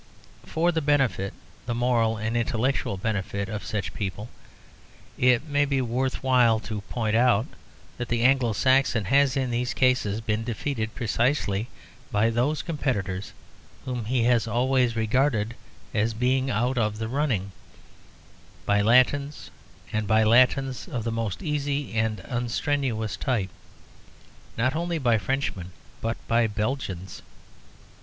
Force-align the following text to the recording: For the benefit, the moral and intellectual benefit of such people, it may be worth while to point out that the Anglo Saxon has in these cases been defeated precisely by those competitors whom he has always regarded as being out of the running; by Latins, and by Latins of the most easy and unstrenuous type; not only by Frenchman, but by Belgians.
For 0.47 0.71
the 0.71 0.81
benefit, 0.81 1.31
the 1.67 1.75
moral 1.75 2.17
and 2.17 2.35
intellectual 2.35 2.97
benefit 2.97 3.47
of 3.47 3.63
such 3.63 3.93
people, 3.93 4.29
it 5.15 5.45
may 5.45 5.63
be 5.63 5.79
worth 5.79 6.23
while 6.23 6.59
to 6.61 6.81
point 6.89 7.15
out 7.15 7.45
that 7.97 8.09
the 8.09 8.23
Anglo 8.23 8.53
Saxon 8.53 9.05
has 9.05 9.37
in 9.37 9.51
these 9.51 9.75
cases 9.75 10.19
been 10.19 10.43
defeated 10.43 10.95
precisely 10.95 11.67
by 12.11 12.31
those 12.31 12.63
competitors 12.63 13.31
whom 13.85 14.05
he 14.05 14.23
has 14.23 14.47
always 14.47 14.95
regarded 14.95 15.53
as 15.93 16.15
being 16.15 16.49
out 16.49 16.79
of 16.79 16.97
the 16.97 17.07
running; 17.07 17.51
by 18.65 18.81
Latins, 18.81 19.51
and 19.93 20.07
by 20.07 20.23
Latins 20.23 20.87
of 20.87 21.03
the 21.03 21.11
most 21.11 21.43
easy 21.43 21.93
and 21.93 22.21
unstrenuous 22.21 23.15
type; 23.17 23.49
not 24.57 24.75
only 24.75 24.97
by 24.97 25.19
Frenchman, 25.19 25.71
but 26.01 26.17
by 26.27 26.47
Belgians. 26.47 27.21